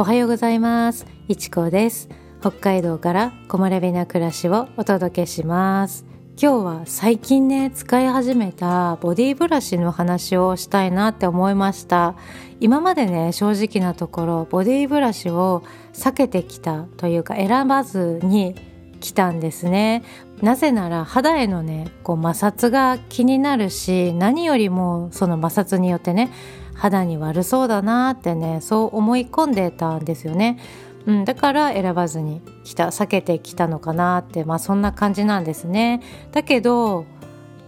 [0.00, 1.04] おはようございます。
[1.28, 2.08] いちこです。
[2.40, 6.06] 北海道から木漏れ日な暮らしをお届けします。
[6.40, 12.14] 今日は最近ね使い始めたボディブラシの話をしたいなって思いました。
[12.60, 18.54] 今までね正直なところボディブラシを避けてきたというか選ばずに
[19.00, 20.02] 来たんですね。
[20.40, 26.32] なぜなら肌へのねこう摩擦が気になるし何よりもその摩擦によってね
[26.80, 30.58] 肌に悪そうだなってねそう思い込んでたんですよね。
[31.06, 36.00] うん、だから選ばずに来た避けてきたのかなってまあそんな感じなんですね。
[36.32, 37.04] だけど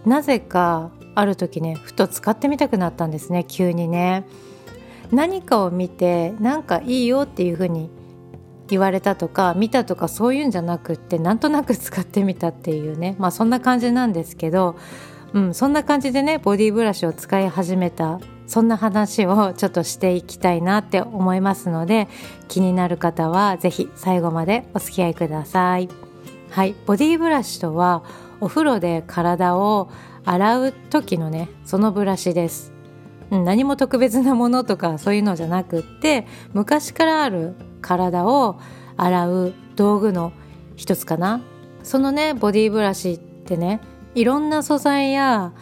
[0.03, 4.25] なぜかある時ねふと使ってみたくなったんですね急にね。
[5.11, 7.91] 何かを見てなんかいいよっていう風に
[8.67, 14.75] 言われたとか見たとかそういうんじゃなくってなんとなく 使ってみたっていうねまあそんな感じなんですけど、
[15.33, 18.19] うん、そんな感じでねボディブラシを使い始めた
[18.53, 22.07] そんな話をちょっとしていきたいなって思いますので
[22.47, 25.89] 気になる方は是非最後までお付き合いください。
[26.51, 28.03] はい、ボディブラシとは
[28.41, 29.89] お風呂で体を
[30.23, 32.71] 洗う時のねそのブラシです。
[33.31, 38.59] 何も特別なものとかそういうのじゃなくって昔からある体を
[38.97, 40.31] 洗う道具の
[40.75, 41.41] 一つかな
[41.81, 43.81] そのねボディブラシってね
[44.13, 45.53] いろんな素材や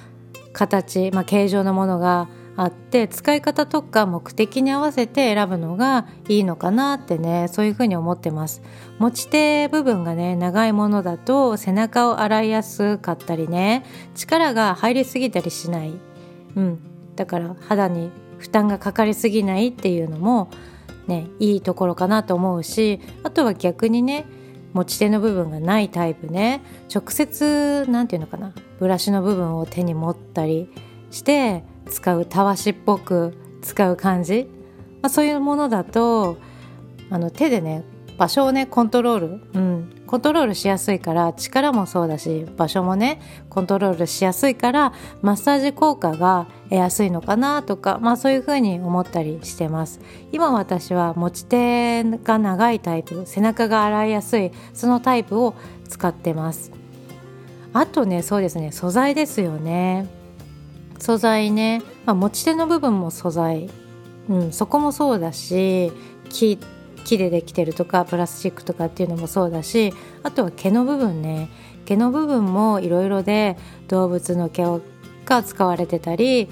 [0.51, 8.61] 形、まあ、形状のものがあって使い方とか目的に合わせて選ぶのがいいのかなってねそういうふうに思ってます。
[8.99, 13.83] 持ち手部分がね長いものだと背中を洗いやすかったりね
[14.15, 15.93] 力が入りすぎたりしない、
[16.55, 16.79] うん、
[17.15, 20.49] だから肌に負担がかかりすぎないっていうのも
[21.07, 24.25] ねいいところかなと思うしあとは逆にね
[24.73, 26.61] 持ち手の部分がないタイプね
[26.93, 30.69] 直接何て言うのかなブラシの部分を手に持ったり
[31.09, 34.49] して使うたわしっぽく使う感じ、
[35.01, 36.37] まあ、そういうものだと
[37.09, 37.83] あの手でね
[38.17, 43.19] 場所をねコントロール、うん、コントロールしやすいから力もそうだし場所もね
[43.49, 49.99] コントロールしやすいからマッサージ効果が得やすいのかなとかまあそういうふうに思ったりしてます。
[50.31, 55.55] 今私は持ち手が長いタイプ背中が洗いやすいそのタイプを
[55.89, 56.71] 使ってます。
[57.73, 60.20] あとねそうですね素材ですよね。
[61.01, 63.69] 素材ね、まあ、持ち手の部分も素材、
[64.29, 65.91] うん、そこもそうだし
[66.29, 66.59] 木
[67.03, 71.49] 木でできてるとかプラスチックとかっていうのもそうだしあとは毛の部分ね。
[71.85, 73.57] 毛の部分もいろいろで
[73.87, 74.79] 動物の毛
[75.25, 76.47] が使われてたり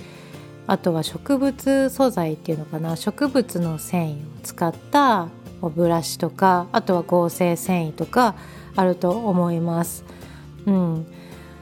[0.65, 2.95] あとは植物素材っていうのかな。
[2.95, 5.29] 植物の繊維を使った
[5.61, 8.35] ブラシとかあとは合成繊維とか
[8.75, 10.03] あると思います。
[10.65, 11.07] うん、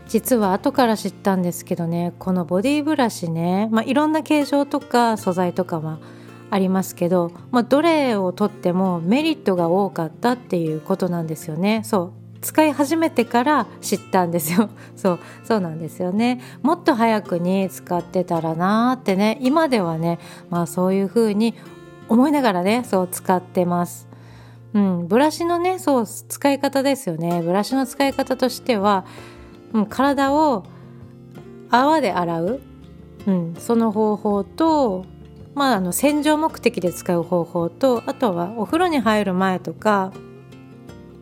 [0.08, 6.00] 実は後から知ったんですけどねこのボディブラシね、まあ、いろんな形状とか素材とかは
[6.50, 11.82] ありますけど、まあ、どれをとってもメリットが多かったっていうことなんですよね。
[11.84, 12.28] そう。
[12.40, 14.70] 使い始めてから知ったんですよ。
[14.96, 15.20] そう。
[15.44, 16.40] そうなんですよね。
[16.62, 20.20] もっと早くに使ってたらなーってね今ではね
[20.50, 21.56] まあそういう風に
[22.08, 24.08] 思いながらねそう使ってます。
[24.74, 27.42] うん、ブラシのねそう使い方ですよね。
[27.42, 29.06] ブラシの使い方としては
[29.74, 30.64] うん、体を
[31.70, 32.62] 泡で洗う、
[33.26, 35.06] うん、その方法と、
[35.56, 40.12] まあ、あの洗浄目的で使う方法とあとはお風呂に入る前とか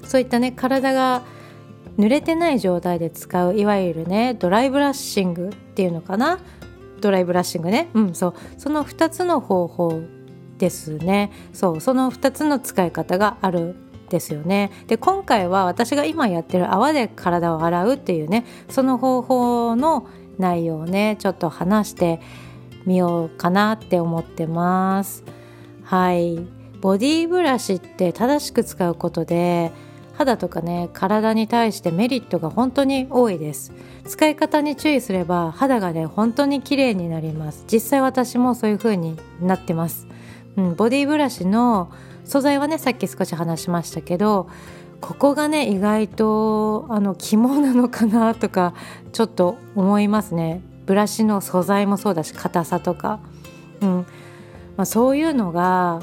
[0.03, 1.23] そういったね体が
[1.97, 6.39] 濡れてない状態で使ういわゆるねドライブラッシングっていうのかな？
[7.01, 7.89] ドライブラッシングね。
[7.93, 8.33] うんそう。
[8.57, 10.01] その2つの方法
[10.57, 11.31] ですね。
[11.53, 11.81] そう。
[11.81, 13.75] その2つの使い方がある
[14.09, 14.71] ですよね。
[14.87, 20.07] で今回は私が今やってる泡で体を洗うっていうねその方法の
[20.37, 22.19] 内容をねちょっと話して
[22.85, 25.23] みようかなって思ってます。
[25.83, 26.47] はい。
[26.81, 29.71] ボディブラシって正しく使うことで
[30.13, 33.73] 肌とかね体に対してメリットが本当に多いです。
[34.05, 37.65] 使い方に注意すれば肌がね本当に綺麗になります。
[37.71, 40.07] 実際私もそういう風になってます、
[40.57, 41.91] うん、ボディブラシの
[42.25, 44.49] 素材はねさっき少し話しましたけど
[45.01, 48.73] ここがね意外とあの肝なのかなとか
[49.13, 50.61] ちょっと思いますね。
[50.85, 53.19] ブラシの素材もそうだし硬さとか、
[53.81, 54.05] うん。
[54.77, 56.01] まあ、そういうのが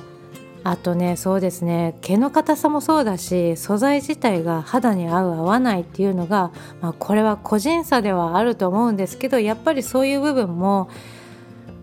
[0.64, 10.88] あとねそうですね毛の硬さもそうだし素材自体が肌に合う合わないっていうのが、まあ、これは個人差ではあると思うんですけどやっぱりそういう部分も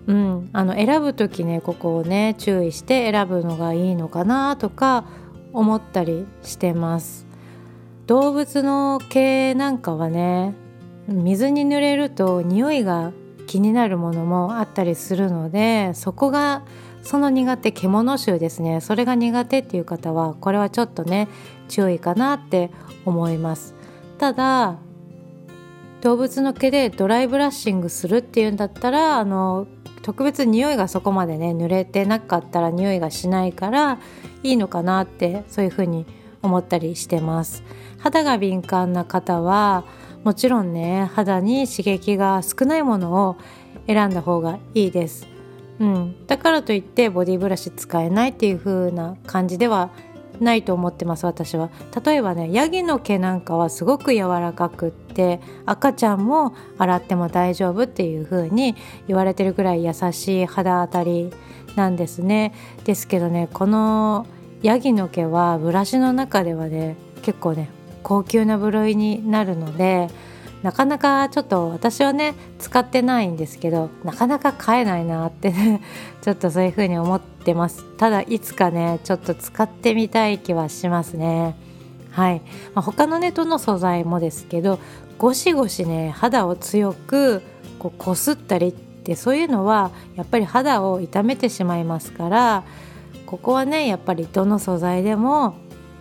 [0.10, 5.06] うん、あの選ぶ時ねここをね注意して選ぶのがいいのかなとか
[5.54, 7.28] 思ったりしてます。
[8.08, 10.56] 動物の毛なんかはね
[11.08, 13.12] 水に濡れると匂いが
[13.46, 16.64] 気になるものもあったりするのでそこが
[17.04, 18.82] その苦手獣臭ですね。
[18.82, 21.28] それが苦手っていう方はこれはちょっとね
[21.68, 22.72] 注意かなって
[23.06, 23.76] 思います。
[24.18, 24.80] ただ
[26.02, 29.68] 動物の毛でドライブラッシングするっていうんだったらあの
[30.02, 34.00] 特別匂いがそこまでね濡れてなかったら匂いがしないから
[34.44, 36.06] いいのかなってそういうふうに
[36.42, 37.64] 思ったりしてます。
[38.00, 39.84] 肌が敏感な方は
[40.24, 43.38] もちろんね肌に刺激が少ないものを
[43.88, 45.28] 選んだ方がいいです、
[45.80, 49.92] うん、だからといってボディブラシ使えないっていう風な感じでは
[50.40, 51.70] ないと思ってます私は。
[52.04, 58.76] 例えばねヤギの毛なんかはすごく柔らかくって赤ちゃんも洗っても大丈夫っていう風に
[59.08, 61.32] 言われてるぐらい優しい肌当たり
[61.76, 62.54] なんですね。
[62.86, 64.26] ですけどねこの
[64.62, 67.70] ヤギの毛はブラシの中ではね結構ね
[68.04, 70.10] 高級な部類になるので
[70.64, 75.82] なかなかちょっと私はね使ってないんですけどなかなか買えないなってね
[76.22, 77.84] ちょっとそういう風に思ってます。
[77.98, 81.56] ただいつかねちょっと使ってみたい気はしますね。
[82.12, 82.42] はい、
[82.74, 84.80] まあ、他のねどの素材もですけど
[85.18, 87.42] ゴシゴシね肌を強く
[87.78, 92.64] こうこすったりってそういうのはやっぱり肌を痛めてしまいますから
[93.26, 95.56] ここはねやっぱりどの素材でも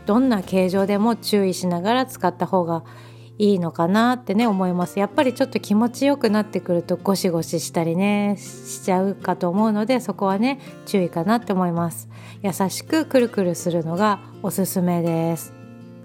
[0.06, 3.07] どんな形状でも注意しながら使った方がいい
[3.38, 4.98] いいのかなってね思います。
[4.98, 12.08] やっぱりちょっと気持ちよくなってくるとゴシゴシしたりねしちゃうかと思うのでそこはね注意かなって思います。
[12.42, 15.54] 優しくくるくるするのがおすすめです。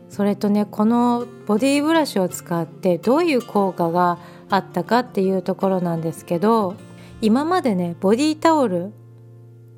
[0.10, 4.20] それとねこのボディブラシを使ってどういう効果が
[4.50, 6.76] あったかっていうところなんですけど
[7.20, 8.94] 今までねボディタオル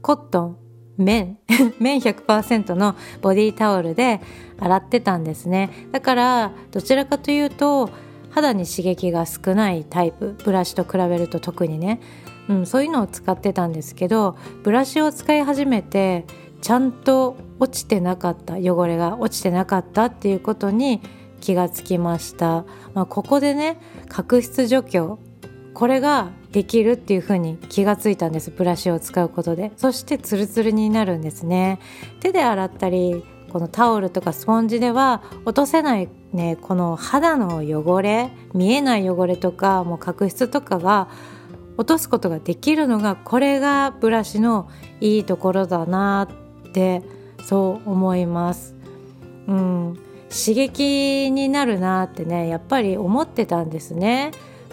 [0.01, 0.57] コットン
[0.97, 1.37] 綿
[1.79, 4.21] 綿100%のボディタオルで
[4.59, 5.69] 洗ってたんですね。
[5.91, 7.89] だからどちらかというと
[8.29, 12.01] 肌に刺激が少ないタイプブラシと比べると特にね、
[12.49, 16.25] うん、そういうのを使ってたんですけどブラシを使い始めて
[16.61, 21.01] ちゃんと落ちてなかった汚れが落ちてなかったっていうことに
[21.39, 23.77] 気がつきました、まあ、ここでね
[24.09, 25.19] 角質除去
[25.75, 28.49] これができるっていう風に気がついたんです。
[28.49, 29.73] ブラシを使うことで。
[29.75, 31.79] そしてツルツルになるんですね。
[32.21, 33.23] 手で洗ったり
[33.55, 41.07] このタオルとかスポンジでは落とせないねこの肌の汚れ見えない汚れとかもう角質とかが
[41.77, 44.69] 落とすことができるのがこれがブラシの
[44.99, 46.27] いいところだな
[46.67, 47.01] って
[47.43, 48.75] そう思います。
[49.47, 49.99] うん、
[50.29, 54.31] 刺激になるなってねやっぱり思ってたんですね。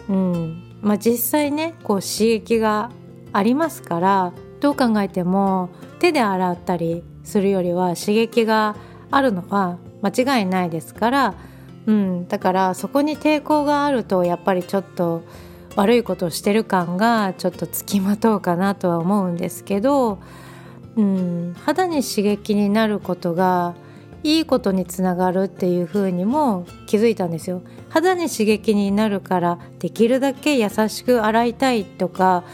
[0.08, 0.71] うん。
[0.82, 2.90] まあ、実際ねこう刺激が
[3.32, 5.70] ありますからどう考えても
[6.00, 8.76] 手で洗ったりするよりは刺激が
[9.10, 11.34] あるのは間違いないですから、
[11.86, 15.22] うん、だからそこに抵抗があるとやっぱりちょっと
[15.76, 20.18] 悪いことをしてる感がちょっとつきまとうかなとは思うんですけど、
[20.96, 23.74] うん、肌に刺激になることが
[24.24, 27.62] いいことにつながるっていう風にも気づいたんですよ。
[27.88, 32.44] 肌に刺激になるからできるだけ優しく洗いたいとか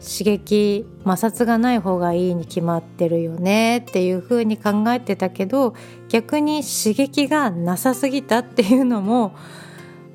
[0.00, 5.74] 刺激摩擦がない方がいいに決まってるよねっていう風に考えてたけど
[6.08, 9.34] 逆に刺激がなさすぎたっていうのも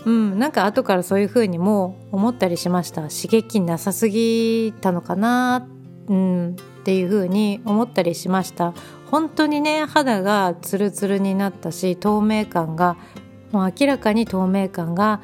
[0.05, 3.03] うんなんか後からそういう風にも思ったりしました。
[3.03, 5.67] 刺激なさすぎたのかな
[6.07, 8.73] うんっていう風に思ったりしました。
[9.09, 12.97] 本当にね肌がツルツルになったし透明感が
[13.51, 15.21] もう明らかに透明感が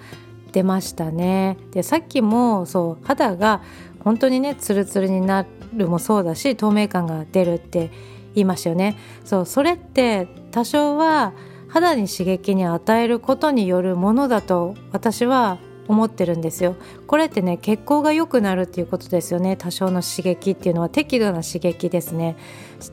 [0.52, 1.58] 出ましたね。
[1.72, 3.62] でさっきもそう肌が
[4.04, 7.92] 本当にねツルツルになるもそうだし透明感が出るって
[8.36, 8.98] 言いましたよね。
[9.26, 11.34] そうそれって多少は
[11.68, 16.76] 肌に刺激に与えることによるものだと私は思ってるんですよ。
[17.08, 19.58] これってね血行が良くなるっていうことですよね。
[19.58, 22.36] 多少の刺激っていうのは適度な刺激ですね。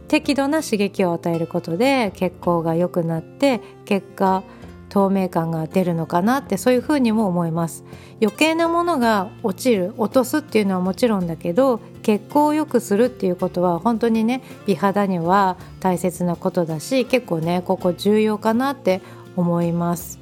[0.09, 4.43] 適度な刺激を与えることで血行が良くなって結果
[4.91, 7.85] 透明感が出るのかなってそういうふうにも思います。
[8.21, 19.01] 余計なものが落ちる落とすっていうのはもちろんだけど血行を良くするっていうことは本当にね美肌には大切なことだし結構ねここ重要かなって
[19.37, 20.20] 思います。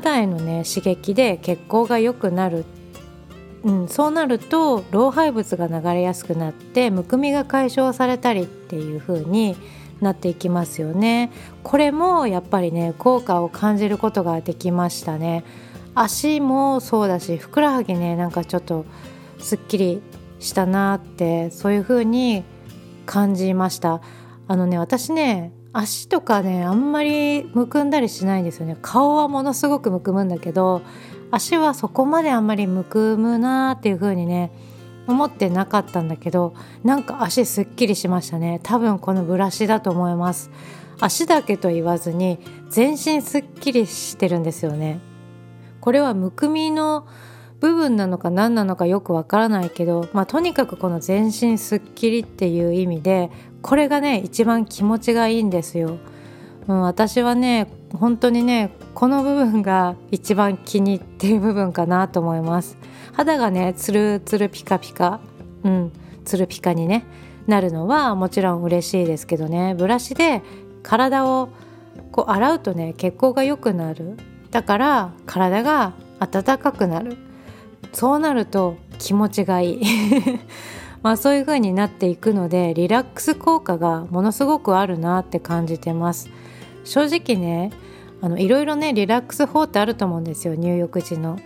[0.00, 2.64] 肌へのね刺激で血行が良くなる、
[3.64, 9.56] うん、そうなると老廃物が流れやすくなってむくみが解消されたりっていう風に
[10.00, 11.32] なっていきますよね。
[11.62, 15.44] これもやっぱりね効果を感じることができましたね。
[15.94, 18.84] 足もそうだしふくらはぎねなんかちょっと
[19.38, 20.02] すっきり
[20.38, 22.44] したなってそういう風に
[23.06, 24.02] 感じました。
[24.48, 28.78] あのね私ね足とかねあんまりむくんだりしないんですよね。
[28.80, 30.80] 顔はものすごくむくむんだけど
[31.30, 34.52] 足はそこまであんまりむくむなーっていう風にね
[35.06, 38.58] 思ってなかったんだけどなんか足すっきりしましたね。
[38.62, 40.50] 多分このブラシだと思います。
[40.98, 42.38] 足だけと言わずに
[42.70, 45.00] 全身すっきりしてるんですよね。
[45.82, 47.06] これはむくみの
[47.60, 53.30] 部分なのか何なのかよくわからないけど、まあ、とにかくこの全身すっきりっていう意味で
[53.66, 55.98] これがね一番気持ちがいいんですよ。
[56.68, 62.78] うん、私はね本当にねこの部分が一番気に入ってる部分かなと思います。
[63.12, 65.18] 肌がねつるつるピカピカ
[65.64, 65.92] うん
[66.24, 67.04] つるピカにね
[67.48, 69.74] なるのはもちろん嬉しいですけどね。
[69.74, 70.42] ブラシで
[70.84, 71.48] 体を
[72.12, 74.16] こう洗うとね血行が良くなる。
[74.52, 77.16] だから体が温かくなる。
[77.92, 79.82] そうなると気持ちがいい。
[81.06, 86.28] まあそういう風になっていくのでリラックス効果がものすごくあるなって感じてます。
[86.82, 87.70] 正直ね
[88.20, 91.38] あのいろいろねリラックス法ってあると思うんですよ入浴時の。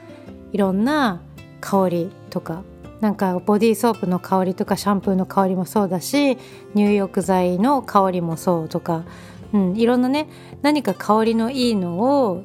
[0.52, 1.20] いろんな
[1.60, 2.62] 香りとか。
[3.02, 6.38] なんかボディーソープの香りとかシャンプーの香りもそうだし
[6.74, 9.04] 入浴剤の香りもそうとか、
[9.52, 10.26] うん、いろんなね
[10.62, 12.44] 何か香りのいいのを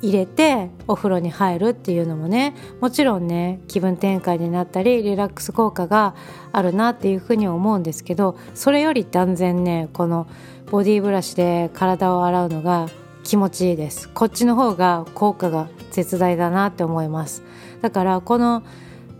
[0.00, 6.14] 入れてお風呂に入るっていうのもねもちろんね気分転換になったりリラックス効果が
[6.52, 10.28] あるなっていうふうに思うんですけどそれより断然ねこの
[10.70, 12.88] ボディブラシで体を洗うのが
[13.24, 14.08] 気持ちいいです。
[14.08, 17.42] こっちの方が効果が絶大だなって思います。
[17.82, 18.62] だからこの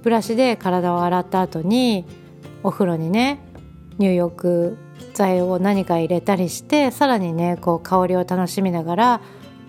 [0.03, 2.07] ブラシで体を洗った後に
[2.63, 3.41] お風呂にね
[3.99, 4.79] 入浴
[5.15, 9.21] 剤を何か入れたりしてさらにねこう香りを楽しみながら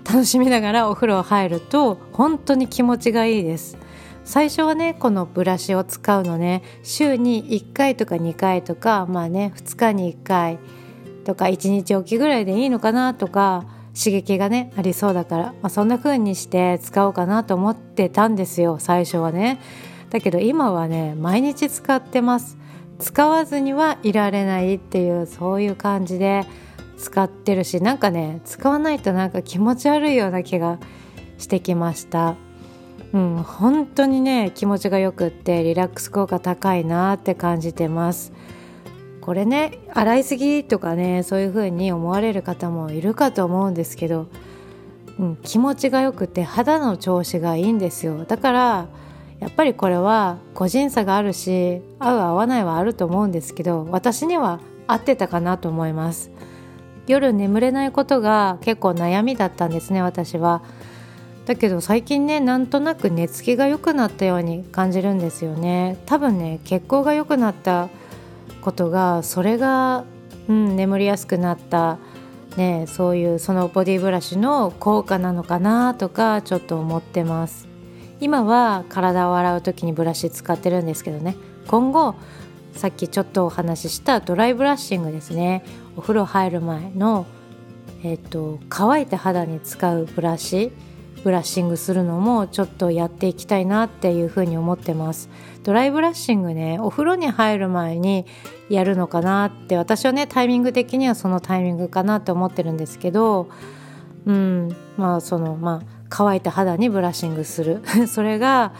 [0.05, 3.77] 楽しみながらお風呂入ると本当に気持ちがいいです。
[4.23, 10.59] 最初はねこのブラシを使うのね週に1回とか2回とかまあね2日に1回
[11.25, 13.65] とか1日おきぐらいでいいのかなとか
[13.97, 19.59] 刺激がねありそうだから、まあ、そんな風にして使おうかなと思ってたんですよ最初はね。
[20.11, 22.57] だけど今はね毎日使ってます。
[22.99, 26.45] 使わずにはいられないっていうそういう感じで
[26.99, 30.79] 使ってるしなんかね使わないとなんか気持ち悪いような気が
[31.37, 32.35] してきました。
[33.11, 38.33] うん本当にね気持ちがよくってリラックス効果高いなって感じてます。
[39.21, 44.27] これね洗いすぎとかねそういう風に思われる方もいるかと思うんですけど、
[45.17, 48.25] うん、気持ちがよくて肌の調子がいいんですよ。
[48.25, 48.87] だから
[49.39, 56.31] やっぱりこれは個人差があるし合う合わないはあると思うんですけど私には合ってたかなと思います。
[57.09, 60.61] 夜眠れないことが結構悩みだったんですね私は。
[61.47, 65.97] だけど最近ねなんとなく寝つきが良くなったように感じるんですよね。
[66.05, 67.89] 多分ね血行が良くなった
[68.61, 70.05] ことがそれが、
[70.47, 71.97] うん、眠りやすくなった。
[72.57, 77.67] ねそういうそのボディブラシの効果なのかなとかちょっと思ってます。
[78.21, 81.35] 今は体を洗う時にブラシ使ってるんですけどね。
[81.65, 82.13] 今後
[82.73, 85.63] さっきちょっとお話ししたドライブラッシングですね。
[85.99, 87.25] お風呂入る前の、
[88.05, 90.71] えーと、乾いた肌に使うブラシ
[91.25, 95.29] ブラッシングするのもちょっとやっていきたいなっていうふうに思ってます。
[95.63, 98.25] ドライブラッシングねお風呂に入る前に
[98.69, 103.49] やるのかなって私はねタイミング的にはそのタイミングかなって思ってるんですけど
[104.25, 107.81] うんまあそのまあ乾いた肌にブラッシングする。
[108.07, 108.71] それが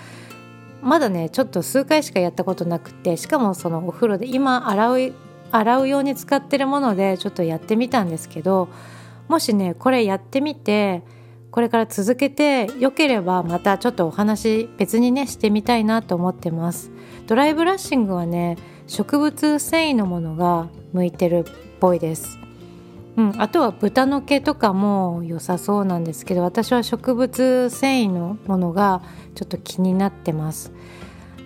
[0.82, 5.14] まだねちょっと数回しかやったことなくてしかもそのお風呂で今洗う
[5.52, 8.70] 洗うように使ってるものでちょっとやってみたんですけど
[9.28, 11.04] もしねこれやってみて
[11.52, 16.92] これから続けてよければまたちょっとお話別にねしてみたいなと思ってます。
[17.28, 21.44] ドライブラッシングはね植物繊維のものが向いてるっ
[21.80, 22.38] ぽいです。
[23.18, 29.02] うん、あとは豚の毛とかも良さそうなんですけど私は植物繊維のものが
[29.36, 30.72] ちょっと気になってます。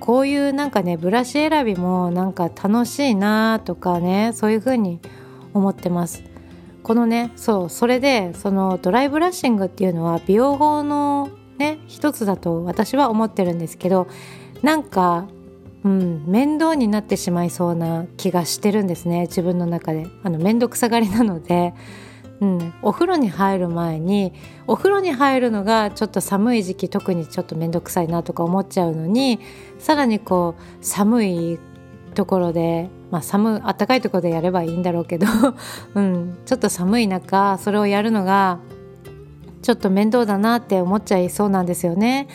[0.04, 5.00] こういうなんかねブラシ選びもなんか楽しいなとかねそういう風に
[5.54, 6.24] 思ってます。
[6.84, 14.08] このねそうそれでそのドライブラッシングっていうのは美容法のね一つだと私は思ってるんですけど
[14.62, 15.26] なんか
[15.86, 20.08] うん、面倒になってしまいそうな気がしてるんですね自分の中で。
[20.24, 21.74] あの面倒くさがりなので、
[22.44, 24.34] うん、お風呂に入る前に
[24.68, 29.40] お風呂に入るのがちょっと寒い時期特にちょっと面倒くさいなとか思っちゃうのに
[29.80, 31.60] さらにこう寒い
[32.16, 35.26] ところで、まあ、寒暖かいところでやればいいんだろうけど、
[35.96, 38.60] うん、ちょっと寒い中それをやるのが
[39.62, 42.28] ちょっと面倒だなって思っちゃいそうなんですよね。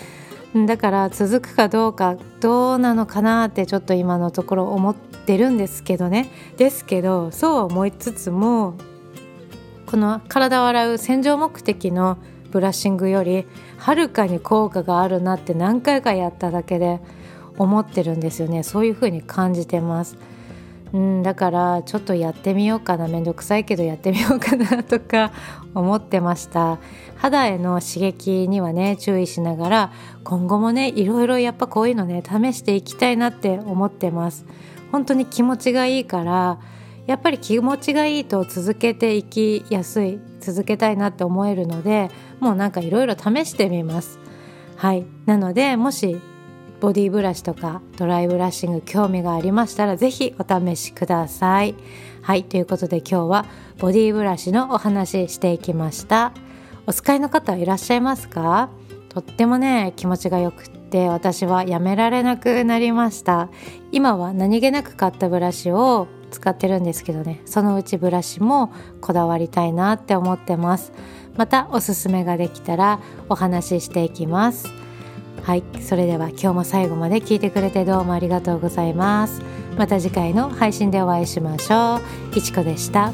[0.67, 6.31] だから続くかどうかどうなのかなってちょっと今のところ思ってるんですけどね。
[6.57, 8.75] ですけどそう思いつつも
[9.89, 12.19] この体を洗う洗浄目的の
[12.51, 13.47] ブラッシングより
[13.79, 17.01] はるかに効果があるなって何回かやっただけで
[17.57, 18.63] 思ってるんですよね。
[18.65, 20.19] そういう風に感じてます。
[20.93, 25.33] うんだからちょっとやってみようかなめんどくさいけどやってみようかなとか
[25.75, 26.79] 思ってました。
[27.17, 29.93] 肌への刺激にはね注意しながら
[30.23, 34.45] 今後もねいろいろやっぱこういうのね試していきたいなって思ってます。
[34.93, 36.59] 本当に気持ちがいいから
[37.09, 44.19] やっぱり気持ちがいいと続けていきやすい続けたいなって思えるのでもうなんかいろいろ試してみます。
[44.77, 45.07] はい。
[45.25, 46.21] なのでもし
[46.81, 51.75] ボディブラシとかドライブラッシング興味がありましたら是非お試しください。
[52.21, 52.45] はい。
[52.45, 53.47] ということで今日は
[53.79, 56.33] ボディブラシのお話していきました。
[56.87, 58.69] お使いの方はいらっしゃいますか？
[59.09, 63.49] とってもね気持ちがよくって私はやめられなくなりました。
[63.93, 67.41] 今は何気なく買ったブラシを使ってるんですけどね。
[67.45, 70.93] そのうちブラシもこだわりたいなって思ってます。
[71.37, 74.69] またおすすめができたらお話ししていきます。
[75.43, 79.43] はいそれでは今日も最後まで聞いてくれてどうもありがとうございます。
[79.77, 82.01] また次回の配信でお会いしましょ
[82.35, 82.39] う。
[82.39, 83.13] いちこでした。